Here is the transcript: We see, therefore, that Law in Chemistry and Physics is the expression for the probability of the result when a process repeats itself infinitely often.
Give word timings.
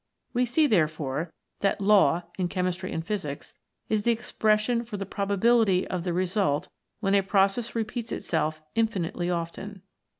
We 0.33 0.47
see, 0.47 0.65
therefore, 0.65 1.31
that 1.59 1.79
Law 1.79 2.23
in 2.39 2.47
Chemistry 2.47 2.91
and 2.91 3.05
Physics 3.05 3.53
is 3.87 4.01
the 4.01 4.11
expression 4.11 4.83
for 4.83 4.97
the 4.97 5.05
probability 5.05 5.87
of 5.87 6.03
the 6.03 6.11
result 6.11 6.69
when 7.01 7.13
a 7.13 7.21
process 7.21 7.75
repeats 7.75 8.11
itself 8.11 8.63
infinitely 8.73 9.29
often. 9.29 9.83